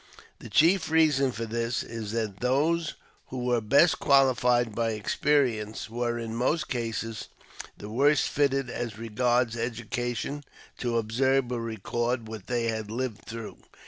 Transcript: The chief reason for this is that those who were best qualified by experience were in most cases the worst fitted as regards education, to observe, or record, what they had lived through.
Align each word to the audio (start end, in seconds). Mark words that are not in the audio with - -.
The 0.39 0.49
chief 0.49 0.89
reason 0.89 1.31
for 1.31 1.45
this 1.45 1.83
is 1.83 2.11
that 2.13 2.39
those 2.39 2.95
who 3.27 3.37
were 3.43 3.61
best 3.61 3.99
qualified 3.99 4.73
by 4.73 4.93
experience 4.93 5.91
were 5.91 6.17
in 6.17 6.33
most 6.35 6.67
cases 6.67 7.27
the 7.77 7.87
worst 7.87 8.27
fitted 8.27 8.67
as 8.71 8.97
regards 8.97 9.55
education, 9.55 10.43
to 10.79 10.97
observe, 10.97 11.51
or 11.51 11.61
record, 11.61 12.27
what 12.27 12.47
they 12.47 12.63
had 12.63 12.89
lived 12.89 13.25
through. 13.27 13.59